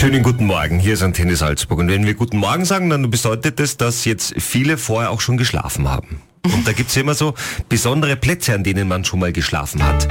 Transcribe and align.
Schönen 0.00 0.22
guten 0.22 0.46
Morgen, 0.46 0.78
hier 0.78 0.94
ist 0.94 1.02
Antenne 1.02 1.36
Salzburg. 1.36 1.78
Und 1.78 1.88
wenn 1.88 2.06
wir 2.06 2.14
guten 2.14 2.38
Morgen 2.38 2.64
sagen, 2.64 2.88
dann 2.88 3.10
bedeutet 3.10 3.60
das, 3.60 3.76
dass 3.76 4.06
jetzt 4.06 4.32
viele 4.38 4.78
vorher 4.78 5.10
auch 5.10 5.20
schon 5.20 5.36
geschlafen 5.36 5.90
haben. 5.90 6.22
Und 6.42 6.66
da 6.66 6.72
gibt's 6.72 6.96
immer 6.96 7.12
so 7.12 7.34
besondere 7.68 8.16
Plätze, 8.16 8.54
an 8.54 8.64
denen 8.64 8.88
man 8.88 9.04
schon 9.04 9.20
mal 9.20 9.30
geschlafen 9.30 9.84
hat. 9.84 10.08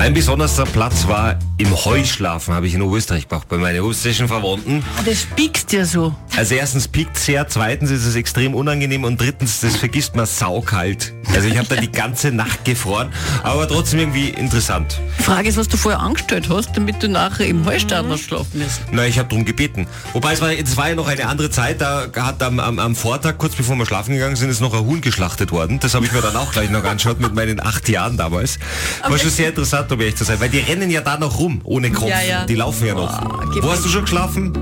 Mein 0.00 0.14
besonderster 0.14 0.64
Platz 0.64 1.06
war 1.08 1.38
im 1.58 1.84
Heuschlafen, 1.84 2.54
habe 2.54 2.66
ich 2.66 2.72
in 2.72 2.80
Österreich 2.80 3.28
gemacht, 3.28 3.46
bei 3.50 3.58
meinen 3.58 3.84
österreichischen 3.84 4.28
Verwandten. 4.28 4.82
Ah, 4.96 5.02
Das 5.04 5.26
piekst 5.36 5.74
ja 5.74 5.84
so. 5.84 6.14
Also 6.34 6.54
erstens 6.54 6.88
piekt 6.88 7.18
sehr, 7.18 7.46
zweitens 7.48 7.90
ist 7.90 8.06
es 8.06 8.14
extrem 8.14 8.54
unangenehm 8.54 9.04
und 9.04 9.20
drittens, 9.20 9.60
das 9.60 9.76
vergisst 9.76 10.16
man 10.16 10.24
saukalt. 10.24 11.12
Also 11.34 11.48
ich 11.48 11.58
habe 11.58 11.68
da 11.68 11.76
die 11.76 11.92
ganze 11.92 12.32
Nacht 12.32 12.64
gefroren, 12.64 13.12
aber 13.42 13.68
trotzdem 13.68 14.00
irgendwie 14.00 14.30
interessant. 14.30 14.98
Die 15.18 15.22
Frage 15.22 15.50
ist, 15.50 15.58
was 15.58 15.68
du 15.68 15.76
vorher 15.76 16.00
angestellt 16.00 16.48
hast, 16.48 16.74
damit 16.74 17.02
du 17.02 17.08
nachher 17.08 17.46
im 17.46 17.66
Heustadler 17.66 18.16
schlafen 18.16 18.62
musst. 18.62 18.80
Na, 18.90 19.06
ich 19.06 19.18
habe 19.18 19.28
drum 19.28 19.44
gebeten. 19.44 19.86
Wobei 20.14 20.32
es 20.32 20.40
war, 20.40 20.50
es 20.50 20.76
war 20.78 20.88
ja 20.88 20.94
noch 20.94 21.08
eine 21.08 21.26
andere 21.26 21.50
Zeit, 21.50 21.82
da 21.82 22.06
hat 22.16 22.42
am, 22.42 22.58
am, 22.58 22.78
am 22.78 22.96
Vortag, 22.96 23.36
kurz 23.36 23.54
bevor 23.54 23.76
wir 23.76 23.84
schlafen 23.84 24.14
gegangen 24.14 24.36
sind, 24.36 24.48
ist 24.48 24.62
noch 24.62 24.72
ein 24.72 24.80
Huhn 24.86 25.02
geschlachtet 25.02 25.52
worden. 25.52 25.78
Das 25.78 25.92
habe 25.94 26.06
ich 26.06 26.12
mir 26.12 26.22
dann 26.22 26.36
auch 26.36 26.52
gleich 26.52 26.70
noch 26.70 26.84
angeschaut 26.84 27.20
mit 27.20 27.34
meinen 27.34 27.60
acht 27.60 27.86
Jahren 27.90 28.16
damals. 28.16 28.58
War 29.06 29.18
schon 29.18 29.28
sehr 29.28 29.50
interessant, 29.50 29.89
um 29.90 30.00
ehrlich 30.00 30.16
zu 30.16 30.24
sein, 30.24 30.40
weil 30.40 30.48
die 30.48 30.58
rennen 30.58 30.90
ja 30.90 31.00
da 31.00 31.18
noch 31.18 31.38
rum, 31.38 31.60
ohne 31.64 31.90
Kopf. 31.90 32.08
Ja, 32.08 32.20
ja. 32.20 32.44
Die 32.46 32.54
laufen 32.54 32.86
ja 32.86 32.94
noch. 32.94 33.20
Boah, 33.20 33.50
gib 33.52 33.62
Wo 33.62 33.70
hast 33.70 33.84
du 33.84 33.88
schon 33.88 34.02
geschlafen? 34.02 34.52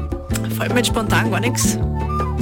Fällt 0.56 0.72
mir 0.72 0.78
jetzt 0.78 0.88
spontan 0.88 1.30
gar 1.30 1.40
nichts 1.40 1.78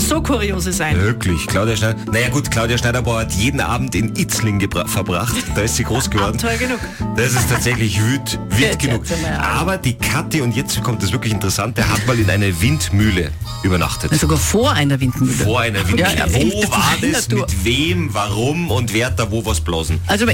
so 0.08 0.22
Kurioses 0.22 0.80
ein. 0.80 1.00
Wirklich, 1.00 1.46
Claudia 1.46 1.76
Schneider. 1.76 1.98
Naja 2.12 2.28
gut, 2.28 2.50
Claudia 2.50 2.78
Schneiderbauer 2.78 3.20
hat 3.20 3.32
jeden 3.32 3.60
Abend 3.60 3.94
in 3.94 4.14
Itzling 4.14 4.60
verbracht. 4.86 5.34
Da 5.54 5.62
ist 5.62 5.76
sie 5.76 5.84
groß 5.84 6.10
geworden. 6.10 6.38
Abenteuer 6.38 6.56
genug. 6.56 6.78
Das 7.16 7.32
ist 7.32 7.50
tatsächlich 7.50 8.00
wüt, 8.00 8.38
wild 8.50 8.60
Jetzt 8.60 8.78
genug. 8.78 9.02
Aber 9.40 9.78
die 9.78 9.94
Kathi, 9.94 10.40
und 10.40 10.54
jetzt 10.54 10.80
kommt 10.82 11.02
das 11.02 11.12
wirklich 11.12 11.32
Interessante, 11.32 11.88
hat 11.88 12.06
mal 12.06 12.18
in 12.18 12.30
einer 12.30 12.60
Windmühle 12.60 13.30
übernachtet. 13.62 14.14
Sogar 14.14 14.38
vor 14.38 14.72
einer 14.72 15.00
Windmühle. 15.00 15.32
Vor 15.32 15.60
einer 15.60 15.80
Windmühle. 15.80 16.02
Ja, 16.02 16.26
ja, 16.26 16.34
wo 16.34 16.70
war 16.70 16.94
das, 17.00 17.28
der 17.28 17.38
mit 17.38 17.64
wem, 17.64 18.14
warum 18.14 18.70
und 18.70 18.92
wer 18.92 19.06
hat 19.06 19.18
da 19.18 19.30
wo 19.30 19.44
was 19.44 19.60
blasen? 19.60 20.00
Also 20.06 20.26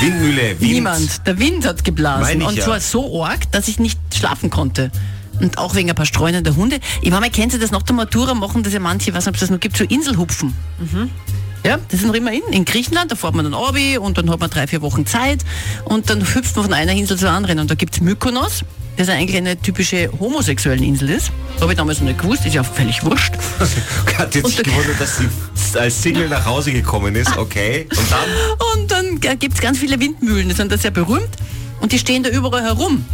Windmühle, 0.00 0.60
Wind. 0.60 0.60
niemand. 0.60 1.26
Der 1.26 1.38
Wind 1.38 1.66
hat 1.66 1.84
geblasen. 1.84 2.42
Und 2.42 2.56
ja. 2.56 2.64
zwar 2.64 2.80
so 2.80 3.24
arg, 3.24 3.50
dass 3.52 3.68
ich 3.68 3.78
nicht 3.78 3.98
schlafen 4.14 4.50
konnte. 4.50 4.90
Und 5.40 5.58
auch 5.58 5.74
wegen 5.74 5.88
ein 5.88 5.94
paar 5.94 6.06
streunender 6.06 6.56
Hunde. 6.56 6.80
Ich 7.02 7.10
meine, 7.10 7.30
kennt 7.30 7.52
ihr 7.52 7.60
das 7.60 7.70
nach 7.70 7.82
der 7.82 7.94
Matura, 7.94 8.34
machen 8.34 8.62
das 8.62 8.72
ja 8.72 8.80
manche, 8.80 9.12
nicht, 9.12 9.26
ob 9.26 9.34
es 9.34 9.40
das 9.40 9.50
noch 9.50 9.60
gibt, 9.60 9.76
so 9.76 9.84
Inselhupfen. 9.84 10.54
Ja, 11.64 11.78
das 11.88 12.00
ist 12.00 12.06
noch 12.06 12.14
immer 12.14 12.32
in, 12.32 12.42
in 12.52 12.64
Griechenland, 12.64 13.10
da 13.10 13.16
fährt 13.16 13.34
man 13.34 13.44
dann 13.44 13.54
Orbi 13.54 13.98
und 13.98 14.16
dann 14.16 14.30
hat 14.30 14.40
man 14.40 14.48
drei, 14.50 14.66
vier 14.66 14.80
Wochen 14.82 15.06
Zeit 15.06 15.44
und 15.84 16.08
dann 16.08 16.20
hüpft 16.22 16.56
man 16.56 16.64
von 16.64 16.74
einer 16.74 16.92
Insel 16.92 17.18
zur 17.18 17.30
anderen. 17.30 17.58
Und 17.58 17.70
da 17.70 17.74
gibt's 17.74 18.00
Mykonos, 18.00 18.64
das 18.96 19.08
eigentlich 19.08 19.36
eine 19.36 19.60
typische 19.60 20.10
homosexuellen 20.18 20.82
Insel 20.82 21.10
ist. 21.10 21.30
Habe 21.60 21.72
ich 21.72 21.78
damals 21.78 22.00
noch 22.00 22.08
nicht 22.08 22.20
gewusst, 22.20 22.46
ist 22.46 22.54
ja 22.54 22.64
völlig 22.64 23.04
wurscht. 23.04 23.34
Hat 24.18 24.34
jetzt 24.34 24.62
gewundert, 24.62 25.00
dass 25.00 25.18
sie 25.18 25.28
als 25.76 26.02
Single 26.02 26.28
nach 26.28 26.46
Hause 26.46 26.72
gekommen 26.72 27.14
ist. 27.14 27.36
Okay. 27.36 27.86
Und 27.90 28.10
dann? 28.10 28.70
Und 28.74 28.90
dann 28.90 29.38
gibt 29.38 29.54
es 29.54 29.60
ganz 29.60 29.78
viele 29.78 30.00
Windmühlen, 30.00 30.48
die 30.48 30.54
sind 30.54 30.72
da 30.72 30.78
sehr 30.78 30.90
berühmt 30.90 31.28
und 31.80 31.92
die 31.92 31.98
stehen 31.98 32.22
da 32.22 32.30
überall 32.30 32.62
herum. 32.62 33.04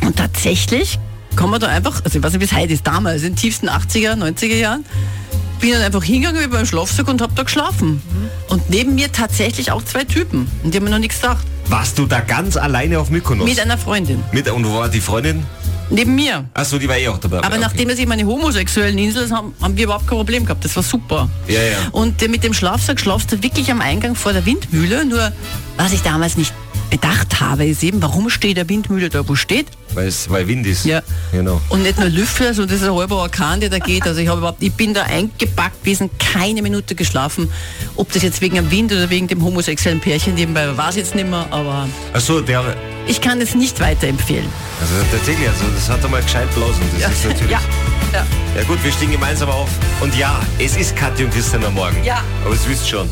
Und 0.00 0.16
tatsächlich 0.16 0.98
kann 1.36 1.50
man 1.50 1.60
da 1.60 1.68
einfach, 1.68 2.04
also 2.04 2.18
ich 2.18 2.24
weiß 2.24 2.32
nicht, 2.32 2.40
wie 2.40 2.44
es 2.44 2.52
heute 2.52 2.72
ist, 2.72 2.86
damals, 2.86 3.22
in 3.22 3.30
den 3.30 3.36
tiefsten 3.36 3.68
80er, 3.68 4.14
90er 4.14 4.56
Jahren, 4.56 4.84
bin 5.60 5.72
dann 5.72 5.82
einfach 5.82 6.04
hingegangen 6.04 6.42
mit 6.42 6.52
meinem 6.52 6.66
Schlafsack 6.66 7.08
und 7.08 7.22
hab 7.22 7.34
da 7.36 7.42
geschlafen. 7.42 8.02
Und 8.48 8.68
neben 8.70 8.94
mir 8.94 9.10
tatsächlich 9.10 9.72
auch 9.72 9.82
zwei 9.82 10.04
Typen. 10.04 10.48
Und 10.62 10.72
die 10.72 10.78
haben 10.78 10.84
mir 10.84 10.90
noch 10.90 10.98
nichts 10.98 11.20
gesagt. 11.20 11.44
Warst 11.68 11.98
du 11.98 12.06
da 12.06 12.20
ganz 12.20 12.56
alleine 12.56 12.98
auf 12.98 13.10
Mykonos? 13.10 13.48
Mit 13.48 13.58
einer 13.58 13.78
Freundin. 13.78 14.22
Mit, 14.32 14.50
und 14.50 14.66
wo 14.66 14.74
war 14.74 14.88
die 14.88 15.00
Freundin? 15.00 15.44
Neben 15.90 16.14
mir. 16.14 16.44
Achso, 16.54 16.78
die 16.78 16.88
war 16.88 16.96
eh 16.96 17.08
auch 17.08 17.18
dabei. 17.18 17.38
Aber 17.38 17.48
okay. 17.48 17.58
nachdem 17.58 17.90
es 17.90 17.98
eben 17.98 18.10
eine 18.12 18.26
homosexuellen 18.26 18.96
Insel 18.98 19.24
ist, 19.24 19.32
haben, 19.32 19.54
haben 19.60 19.76
wir 19.76 19.84
überhaupt 19.84 20.06
kein 20.06 20.16
Problem 20.16 20.44
gehabt. 20.44 20.64
Das 20.64 20.74
war 20.76 20.82
super. 20.82 21.28
Ja, 21.46 21.62
ja. 21.62 21.78
Und 21.92 22.22
äh, 22.22 22.28
mit 22.28 22.42
dem 22.42 22.54
Schlafsack 22.54 23.00
schlafst 23.00 23.32
du 23.32 23.42
wirklich 23.42 23.70
am 23.70 23.80
Eingang 23.80 24.14
vor 24.14 24.32
der 24.32 24.46
Windmühle. 24.46 25.04
Nur, 25.04 25.32
was 25.76 25.92
ich 25.92 26.02
damals 26.02 26.36
nicht 26.36 26.52
bedacht 26.90 27.40
habe, 27.40 27.66
ist 27.66 27.82
eben, 27.82 28.00
warum 28.02 28.30
steht 28.30 28.56
der 28.56 28.68
Windmühle 28.68 29.08
da, 29.08 29.26
wo 29.28 29.34
steht? 29.34 29.66
Weil 29.94 30.08
es 30.08 30.28
weil 30.28 30.46
Wind 30.48 30.66
ist. 30.66 30.84
Ja. 30.84 31.02
Genau. 31.32 31.60
Und 31.68 31.82
nicht 31.82 31.98
nur 31.98 32.08
Lüfter, 32.08 32.54
sondern 32.54 32.68
das 32.76 32.82
ist 32.82 32.88
ein 32.88 32.94
halber 32.94 33.16
Orkan, 33.16 33.60
der 33.60 33.70
da 33.70 33.78
geht. 33.78 34.02
Also 34.06 34.20
ich 34.20 34.28
habe 34.28 34.38
überhaupt, 34.38 34.62
ich 34.62 34.72
bin 34.72 34.94
da 34.94 35.02
eingepackt 35.02 35.82
gewesen, 35.82 36.10
keine 36.18 36.62
Minute 36.62 36.94
geschlafen. 36.94 37.50
Ob 37.96 38.12
das 38.12 38.22
jetzt 38.22 38.40
wegen 38.40 38.56
dem 38.56 38.70
Wind 38.70 38.92
oder 38.92 39.08
wegen 39.10 39.28
dem 39.28 39.42
homosexuellen 39.44 40.00
Pärchen 40.00 40.34
nebenbei 40.34 40.76
war 40.76 40.88
es 40.88 40.96
jetzt 40.96 41.14
nicht 41.14 41.28
mehr, 41.28 41.46
aber 41.50 41.88
Achso, 42.12 42.40
der. 42.40 42.76
ich 43.06 43.20
kann 43.20 43.40
es 43.40 43.54
nicht 43.54 43.78
weiterempfehlen. 43.80 44.48
Also 44.80 44.94
tatsächlich, 45.10 45.48
also 45.48 45.64
das 45.74 45.88
hat 45.88 46.02
er 46.02 46.08
mal 46.08 46.22
gescheit 46.22 46.52
blasen. 46.54 46.82
Das 47.00 47.12
ist 47.12 47.24
natürlich. 47.26 47.50
ja, 47.52 47.60
ja. 48.12 48.26
Ja 48.56 48.62
gut, 48.64 48.82
wir 48.82 48.92
stehen 48.92 49.10
gemeinsam 49.10 49.48
auf. 49.48 49.68
Und 50.00 50.14
ja, 50.16 50.40
es 50.58 50.76
ist 50.76 50.94
Kathi 50.96 51.24
und 51.24 51.32
Christian 51.32 51.64
am 51.64 51.74
Morgen. 51.74 52.02
Ja. 52.04 52.22
Aber 52.44 52.54
es 52.54 52.68
wisst 52.68 52.88
schon. 52.88 53.08